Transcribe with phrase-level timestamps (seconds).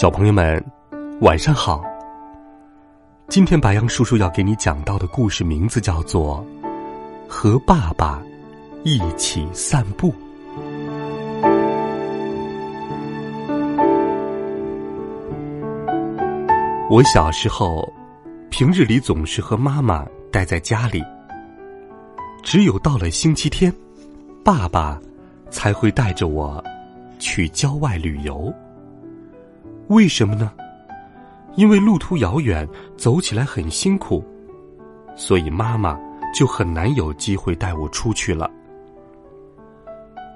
[0.00, 0.64] 小朋友们，
[1.20, 1.84] 晚上好。
[3.28, 6.42] 今天白羊叔叔要给你讲到的故事名字叫做
[7.28, 8.22] 《和爸爸
[8.82, 10.10] 一起散步》。
[16.88, 17.86] 我小时候，
[18.48, 21.04] 平日里总是和妈妈待在家里，
[22.42, 23.70] 只有到了星期天，
[24.42, 24.98] 爸爸
[25.50, 26.64] 才会带着我
[27.18, 28.50] 去郊外旅游。
[29.90, 30.52] 为什么呢？
[31.56, 34.24] 因为路途遥远，走起来很辛苦，
[35.16, 35.98] 所以妈妈
[36.32, 38.48] 就很难有机会带我出去了。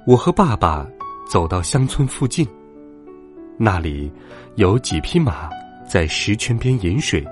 [0.09, 0.85] 我和爸爸
[1.31, 2.45] 走到乡村附近，
[3.57, 4.13] 那里
[4.57, 5.49] 有几匹马
[5.89, 7.25] 在石泉边饮水。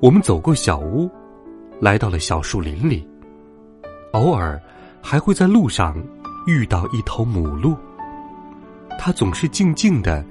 [0.00, 1.08] 我们走过小屋，
[1.80, 3.08] 来到了小树林里，
[4.14, 4.60] 偶尔
[5.00, 5.96] 还会在路上
[6.44, 7.76] 遇到一头母鹿，
[8.98, 10.24] 它总是静静的。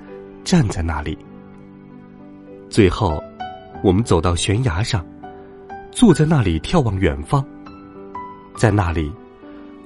[0.46, 1.18] 站在那里。
[2.70, 3.22] 最后，
[3.84, 5.04] 我们走到悬崖上，
[5.92, 7.44] 坐在那里眺望远方。
[8.56, 9.12] 在那里，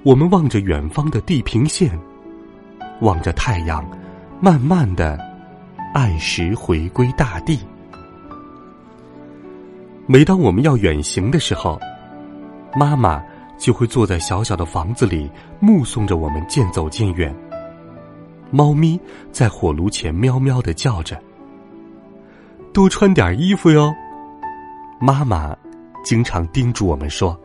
[0.03, 1.97] 我们望着远方的地平线，
[2.99, 3.83] 望着太阳
[4.41, 5.17] 慢慢的
[5.93, 7.57] 按时回归大地。
[10.05, 11.79] 每当我们要远行的时候，
[12.75, 13.23] 妈妈
[13.57, 15.29] 就会坐在小小的房子里，
[15.59, 17.33] 目送着我们渐走渐远。
[18.51, 18.99] 猫咪
[19.31, 21.19] 在火炉前喵喵的叫着。
[22.73, 23.93] 多穿点衣服哟，
[24.99, 25.55] 妈妈
[26.03, 27.39] 经常叮嘱我们说。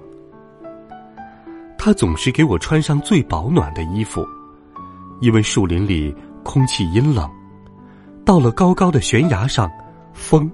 [1.79, 4.27] 她总是给我穿上最保暖的衣服，
[5.21, 7.31] 因为树林里空气阴冷，
[8.25, 9.71] 到了高高的悬崖上，
[10.13, 10.51] 风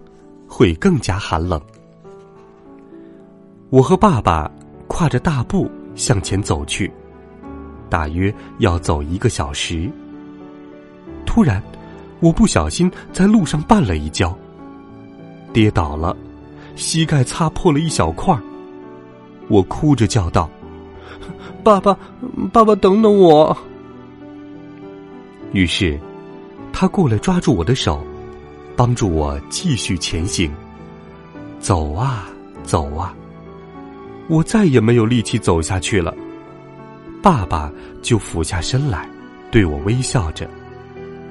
[0.49, 1.61] 会更加寒冷。
[3.69, 4.51] 我和爸爸
[4.89, 6.91] 跨着大步向前走去，
[7.89, 9.89] 大约要走一个小时。
[11.31, 11.63] 突然，
[12.19, 14.37] 我不小心在路上绊了一跤，
[15.53, 16.17] 跌倒了，
[16.75, 18.37] 膝盖擦破了一小块
[19.47, 20.51] 我哭着叫道
[21.63, 21.97] ：“爸爸，
[22.53, 23.57] 爸爸，等等我！”
[25.55, 25.97] 于是，
[26.73, 28.05] 他过来抓住我的手，
[28.75, 30.51] 帮助我继续前行。
[31.61, 32.29] 走啊，
[32.65, 33.15] 走啊，
[34.27, 36.13] 我再也没有力气走下去了。
[37.23, 37.71] 爸爸
[38.03, 39.09] 就俯下身来，
[39.53, 40.51] 对我微笑着。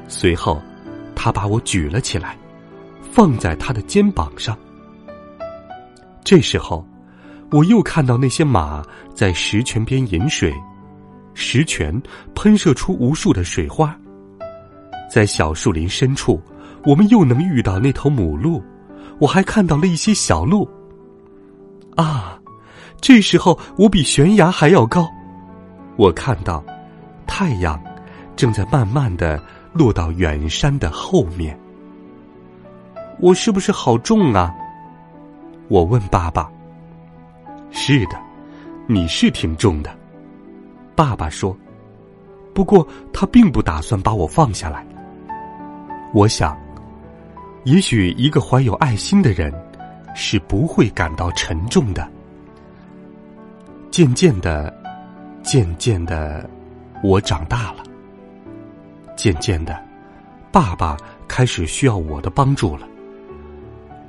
[0.09, 0.59] 随后，
[1.16, 2.36] 他把我举了起来，
[3.12, 4.58] 放在他的肩膀上。
[6.24, 6.86] 这时候，
[7.52, 8.84] 我又看到那些马
[9.14, 10.52] 在石泉边饮水，
[11.36, 12.02] 石泉
[12.34, 13.96] 喷射出无数的水花。
[15.09, 16.42] 在小树林深处，
[16.86, 18.62] 我们又能遇到那头母鹿，
[19.19, 20.68] 我还看到了一些小鹿。
[21.96, 22.40] 啊，
[23.00, 25.08] 这时候我比悬崖还要高，
[25.98, 26.64] 我看到
[27.28, 27.80] 太阳
[28.36, 29.40] 正在慢慢的。
[29.80, 31.58] 落到远山的后面，
[33.18, 34.54] 我是不是好重啊？
[35.70, 36.52] 我问爸爸。
[37.72, 38.20] 是的，
[38.88, 39.90] 你是挺重的，
[40.98, 41.58] 爸爸说。
[42.54, 44.86] 不过他并不打算把我放下来。
[46.14, 46.60] 我想，
[47.64, 49.54] 也许一个怀有爱心的人
[50.14, 52.06] 是不会感到沉重的。
[53.90, 54.78] 渐渐的，
[55.42, 56.50] 渐渐的，
[57.02, 57.84] 我长大了。
[59.19, 59.78] 渐渐的，
[60.50, 60.96] 爸爸
[61.28, 62.88] 开始需要我的帮助了。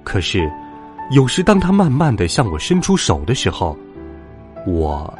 [0.04, 0.48] 可是，
[1.10, 3.76] 有时当他慢慢的向我伸出手的时候，
[4.68, 5.12] 我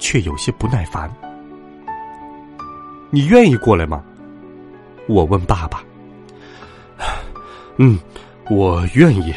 [0.00, 1.08] 却有些不耐烦。
[3.08, 4.02] 你愿意过来吗？
[5.06, 5.80] 我问爸爸。
[7.76, 7.96] 嗯，
[8.50, 9.32] 我愿意，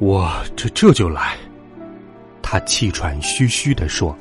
[0.00, 1.36] 我这这就来。
[2.42, 4.16] 他气喘吁吁的说。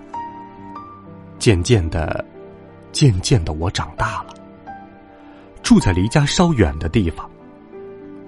[1.39, 2.23] 渐渐的，
[2.91, 4.35] 渐渐的，我长大了。
[5.71, 7.29] 住在离家稍远的地方，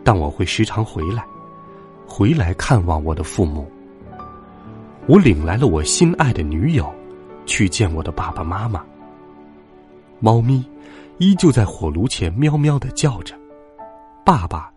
[0.01, 1.25] 但我会时常回来，
[2.07, 3.69] 回来看望我的父母。
[5.07, 6.89] 我领来了我心爱的女友，
[7.45, 8.81] 去见我的爸爸妈妈。
[10.21, 10.63] 猫咪
[11.17, 13.35] 依旧在火炉前喵喵的叫着，
[14.23, 14.71] 爸爸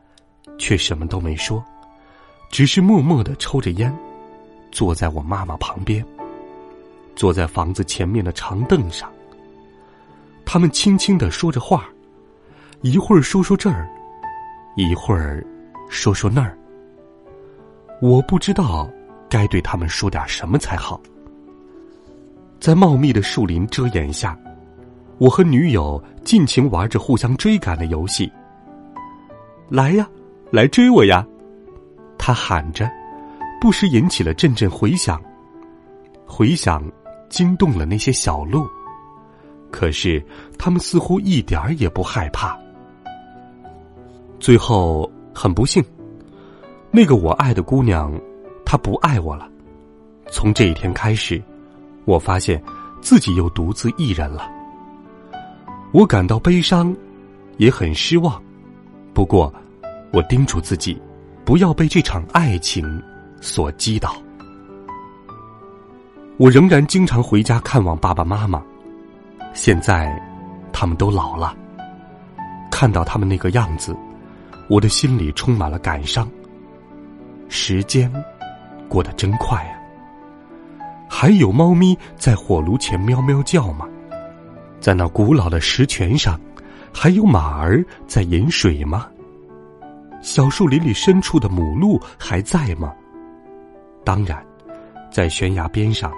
[0.59, 1.65] 却什么都没说，
[2.51, 3.97] 只是默默的抽着烟，
[4.73, 6.05] 坐在我妈妈旁边，
[7.15, 9.09] 坐在房子前面的长凳上。
[10.45, 11.89] 他们轻轻的说着话。
[12.87, 13.89] 一会儿说说这儿，
[14.77, 15.45] 一会儿
[15.89, 16.57] 说说那儿。
[18.01, 18.89] 我不知道
[19.29, 21.01] 该对他们说点什么才好。
[22.61, 24.39] 在茂密的树林遮掩下，
[25.19, 28.31] 我和女友尽情玩着互相追赶的游戏。
[29.69, 30.09] 来呀，
[30.53, 31.27] 来追我呀！
[32.17, 32.89] 他喊着，
[33.61, 35.21] 不时引起了阵阵回响。
[36.25, 36.89] 回响
[37.29, 38.65] 惊动了那些小鹿，
[39.73, 40.25] 可是
[40.57, 42.57] 他们似乎一点也不害怕。
[44.47, 45.85] 最后，很不幸，
[46.93, 48.17] 那个我爱的姑娘，
[48.65, 49.51] 她不爱我了。
[50.31, 51.43] 从这一天开始，
[52.05, 52.63] 我发现
[53.01, 54.49] 自己又独自一人了。
[55.91, 56.97] 我感到悲伤，
[57.57, 58.41] 也很失望。
[59.13, 59.53] 不过，
[60.13, 60.97] 我叮嘱自己，
[61.45, 63.03] 不要被这场爱情
[63.41, 64.15] 所击倒。
[66.37, 68.63] 我仍然经常回家看望爸爸妈妈，
[69.55, 70.17] 现在
[70.73, 71.53] 他们都老了。
[72.71, 73.93] 看到他们那个样子，
[74.69, 76.29] 我的心里充满了感伤。
[77.49, 78.13] 时间
[78.89, 79.75] 过得真快啊！
[81.09, 83.87] 还有猫咪在火炉前喵喵叫吗？
[84.81, 86.41] 在那古老的石泉上，
[86.93, 89.09] 还有马儿在饮水吗？
[90.21, 92.93] 小树林里深处的母鹿还在吗？
[94.05, 94.45] 当然，
[95.11, 96.13] 在悬崖边上。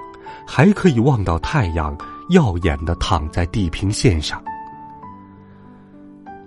[0.47, 1.97] 还可以望到太阳
[2.31, 4.43] 耀眼的躺在地平线上。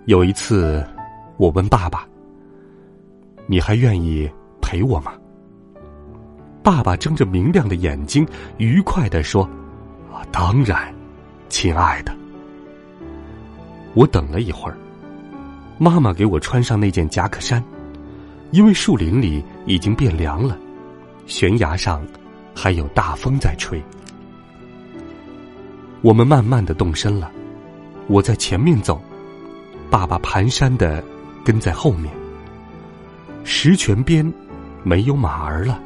[0.06, 0.86] 有一次，
[1.42, 2.08] 我问爸爸
[3.50, 4.30] ：“你还愿意
[4.62, 5.12] 陪我吗？”
[6.62, 8.24] 爸爸睁着明亮的眼睛，
[8.58, 9.44] 愉快的说
[10.14, 10.94] ：“啊，当然，
[11.50, 12.16] 亲爱的。”
[13.96, 14.78] 我等了一会儿，
[15.80, 17.64] 妈妈给我穿上那件夹克衫，
[18.52, 20.56] 因为树林里已经变凉了，
[21.26, 22.06] 悬崖上。
[22.54, 23.82] 还有大风在吹，
[26.02, 27.32] 我们慢慢的动身了。
[28.08, 29.02] 我在前面走，
[29.90, 31.02] 爸爸蹒跚的
[31.44, 32.14] 跟在后面。
[33.44, 34.32] 石泉边
[34.84, 35.82] 没有马儿了，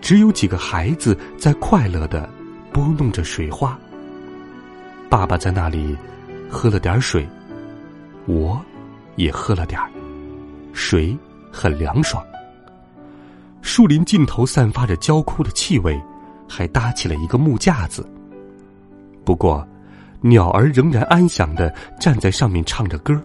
[0.00, 2.28] 只有几个孩子在快乐的
[2.72, 3.78] 拨弄着水花。
[5.08, 5.96] 爸爸在那里
[6.48, 7.28] 喝了点水，
[8.26, 8.60] 我
[9.16, 9.90] 也喝了点儿，
[10.72, 11.16] 水
[11.52, 12.24] 很凉爽。
[13.60, 16.00] 树林尽头散发着焦枯的气味，
[16.48, 18.08] 还搭起了一个木架子。
[19.24, 19.66] 不过，
[20.22, 23.22] 鸟儿仍然安详的站在上面唱着歌。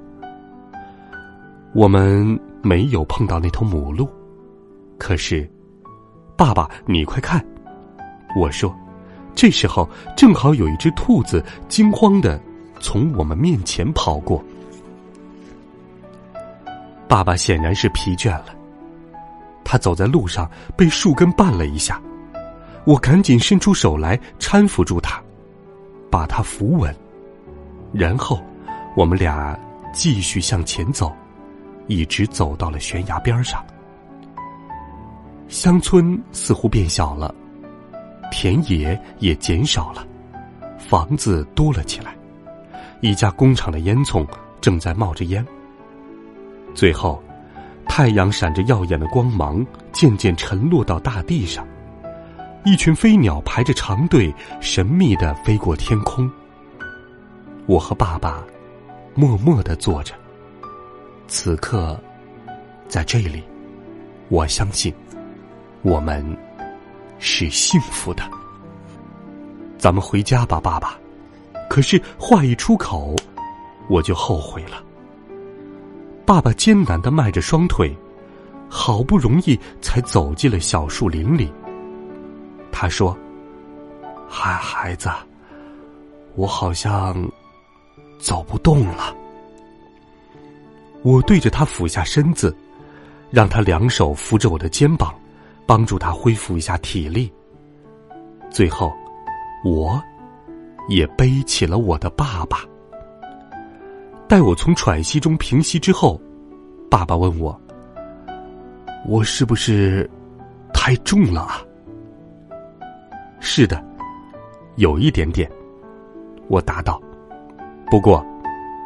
[1.76, 4.10] 我们没有碰到那头母鹿，
[4.98, 5.46] 可是，
[6.38, 7.46] 爸爸，你快看！
[8.34, 8.74] 我说，
[9.36, 12.42] 这时候正好有一只兔子惊慌的
[12.80, 14.42] 从我们面前跑过。
[17.10, 18.56] 爸爸显然是疲倦了。
[19.66, 22.02] 他走在路上，被树根绊了一下，
[22.86, 25.22] 我赶紧伸出手来搀扶住他，
[26.10, 26.96] 把他扶稳，
[27.92, 28.42] 然后
[28.96, 29.60] 我们俩
[29.92, 31.14] 继续向前走，
[31.88, 33.64] 一直走到了悬崖边上。
[35.48, 37.34] 乡村似乎变小了，
[38.32, 40.06] 田野也减少了，
[40.78, 42.16] 房子多了起来，
[43.02, 44.28] 一家工厂的烟囱
[44.60, 45.46] 正在冒着烟。
[46.74, 47.22] 最后。
[47.88, 51.66] 太阳闪着耀眼的光芒，渐渐沉落到大地上。
[52.66, 56.30] 一群飞鸟排着长队，神秘的飞过天空。
[57.68, 58.44] 我和爸爸
[59.14, 60.16] 默默的坐着。
[61.28, 62.00] 此刻，
[62.88, 63.44] 在这里，
[64.30, 64.94] 我相信
[65.82, 66.26] 我们
[67.20, 68.24] 是幸福的。
[69.78, 70.98] 咱们回家吧，爸爸。
[71.68, 73.16] 可是话一出口，
[73.90, 74.84] 我就后悔了。
[76.26, 77.96] 爸爸艰难的迈着双腿，
[78.70, 81.52] 好不容易才走进了小树林里。
[82.72, 83.18] 他说
[84.30, 85.10] ：“孩孩子，
[86.36, 87.16] 我好像
[88.20, 89.16] 走不动了。”
[91.06, 92.54] 我对着他俯下身子，
[93.30, 95.14] 让他两手扶着我的肩膀，
[95.68, 97.32] 帮助他恢复一下体力。
[98.50, 98.92] 最后，
[99.64, 100.02] 我
[100.90, 102.62] 也背起了我的爸爸。
[104.28, 106.20] 待我从喘息中平息之后，
[106.90, 107.56] 爸爸问我
[109.06, 110.10] ：“我是不是
[110.74, 111.62] 太重了啊
[113.40, 113.80] ？”“是的，
[114.78, 115.48] 有一点点。”
[116.50, 117.00] 我答道。
[117.92, 118.26] “不过，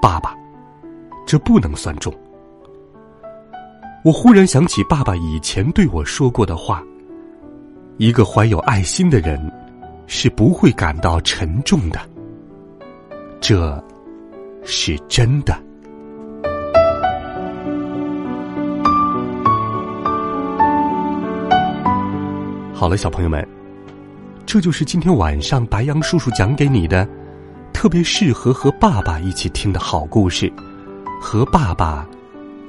[0.02, 0.36] 爸爸，
[1.30, 2.12] 这不能算重。”
[4.04, 6.84] 我忽然想起爸爸以前对我说过的话
[7.98, 9.40] ：“一个怀有爱心的人，
[10.08, 12.00] 是不会感到沉重的。”
[13.40, 13.84] 这。
[14.66, 15.54] 是真的。
[22.74, 23.48] 好了，小朋友们，
[24.46, 27.08] 这就是今天晚上白羊叔叔讲给你的，
[27.72, 30.52] 特别适合和爸爸一起听的好故事。
[31.20, 32.08] 和爸爸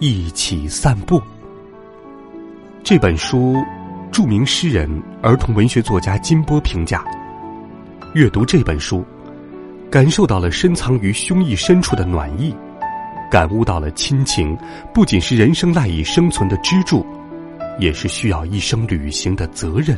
[0.00, 1.22] 一起散步。
[2.82, 3.54] 这本书，
[4.10, 4.90] 著名诗人、
[5.22, 7.04] 儿童文学作家金波评价：
[8.12, 9.04] 阅读这本书，
[9.88, 12.54] 感受到了深藏于胸臆深处的暖意，
[13.30, 14.58] 感悟到了亲情
[14.92, 17.06] 不仅是人生赖以生存的支柱，
[17.78, 19.96] 也是需要一生履行的责任。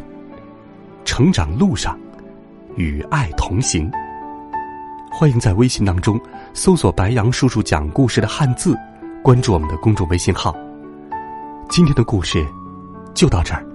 [1.07, 1.99] 成长路上，
[2.77, 3.91] 与爱同行。
[5.11, 6.19] 欢迎在微信当中
[6.55, 8.77] 搜索“白杨叔叔讲故事”的汉字，
[9.23, 10.55] 关注我们的公众微信号。
[11.71, 12.47] 今天的故事
[13.15, 13.67] 就到这儿，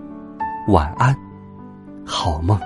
[0.68, 1.16] 晚安，
[2.06, 2.60] 好梦。